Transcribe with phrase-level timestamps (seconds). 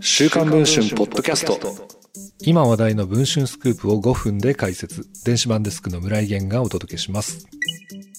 [0.00, 1.58] 週刊文春ポッドキャスト。
[2.40, 5.06] 今話題の文春スクープを5分で解説。
[5.24, 7.46] 電子版デスクの村井源がお届けします。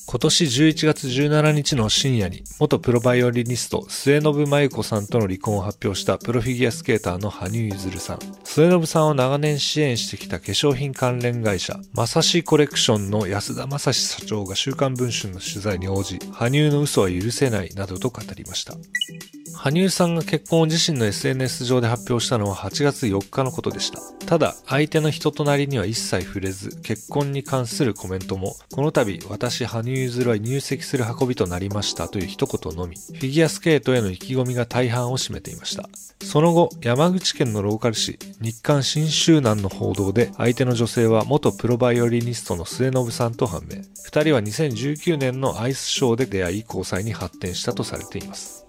[0.06, 8.20] 今年11月17日の深夜に元プロバイオリニスト末延真由子さんとの離婚を発表したプロフィギュアスケーターの羽生結弦さん。
[8.44, 18.76] 末延さんを長年支援してきた化粧品関連会社まさしコレクションの安田正史社長が週刊文春の取材に応じ羽生の嘘は許せないなどと語りました。
[19.56, 24.00] 羽生さんが結婚を自身の SNS 上で発表したのは8月4日のことでした。
[24.26, 35.90] ただ、相手の人となりには一切触れず、結婚に関するコメントも、この度、私、羽生結弦は入籍する運びとなりましたという一言のみ、フィギュアスケートへの意気込みが大半を占めていました。
[36.24, 43.82] その後、山口県のローカル紙、日刊新州南の報道で、相手の女性は元プロバイオリニストの末延さんと判明。
[44.04, 48.66] 二人は2019年のアイスショーで出会い、交際に発展したとされています。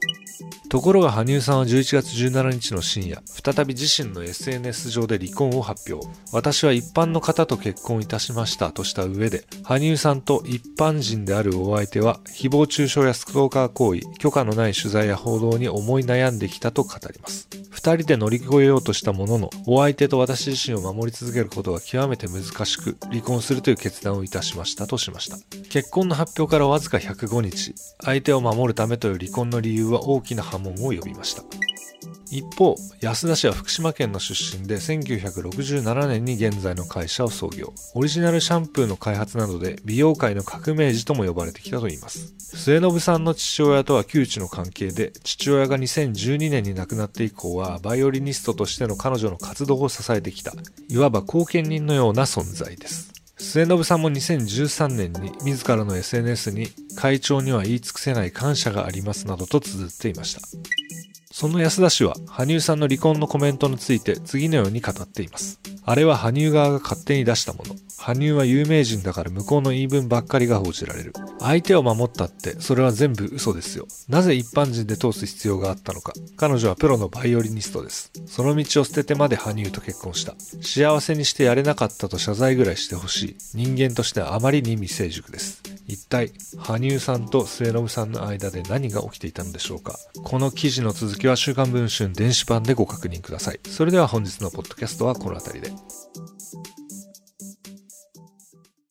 [0.75, 6.05] ところが羽生さんは11月17日の深夜、再び自身の SNS 上で離婚を発表。
[6.33, 17.49] 私は一般の方と結婚いたしましたとした上で、羽生さんと一般人であるお相手は、誹謗中傷やストーカー行為、許可のない取材や報道に思い悩んできたと語ります。
[17.85, 25.37] 2人で乗り越えようとしたものの、お相手と私自身を守り続けることは極めて難しく、離婚するという決断をいたしましたとしました。
[25.69, 31.43] 結婚の発表からわずか105日、相手を守るためという離婚の理由は大きな波紋を呼びました。
[32.31, 37.73] 一方、安田氏は福島県の出身で1967年に現在の会社を創業。
[37.95, 42.35] オリジナルシャンプーの開発などで美容界の革命児とも呼ばれてきたといいます。
[42.39, 50.53] 末延さんの父親とは旧知の関係で、父親が2012年に亡くなって以降はバイオリニストとしての彼女の活動を支えてきた、
[50.89, 53.13] いわば後見人のような存在です。
[53.37, 60.41] 末延さんも2013年に自らの SNS に会長には言い尽くせない感謝がありますなどと綴っていました。
[61.37, 65.59] その安田氏は、羽生さんの離婚のコメントについて次のように語っています。
[65.85, 67.75] あれは羽生側が勝手に出したもの。
[67.99, 71.13] 羽生は有名人だから向こうの言い分ばっかりが報じられる。
[71.41, 73.89] 相手を守ったって、それは全部嘘ですよ。
[74.09, 76.13] なぜ一般人で通す必要があったのか。
[76.37, 78.13] 彼女はプロのバイオリニストです。
[78.27, 80.37] その道を捨ててまで羽生と結婚した。
[80.63, 83.37] 幸せにしてやれなかったと謝罪ぐらいしてほしい。
[83.55, 85.74] 人間としてはあまりに未成熟です。
[85.87, 89.99] 一体、羽生さんと末延さんの間で何が起きていたのでしょうか？
[90.25, 93.61] この記事の続きは週刊文春電子版でご確認ください。
[93.69, 95.73] それでは本日のポッドキャストはこの辺りで。